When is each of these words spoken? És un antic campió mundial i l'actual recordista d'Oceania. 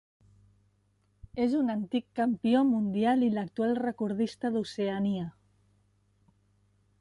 És 1.43 1.51
un 1.59 1.67
antic 1.73 2.07
campió 2.19 2.61
mundial 2.69 3.27
i 3.27 3.29
l'actual 3.35 3.77
recordista 3.83 4.53
d'Oceania. 4.57 5.29